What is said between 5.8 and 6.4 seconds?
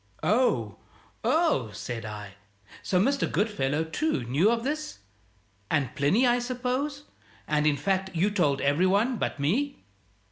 Plinny, I